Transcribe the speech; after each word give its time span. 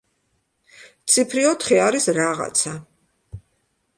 ციფრი 1.15 1.43
ოთხი 1.51 1.77
არის 1.87 2.09
„რაღაცა“. 2.19 2.75